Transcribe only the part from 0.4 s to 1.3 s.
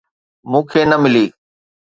مون کي نه ملي.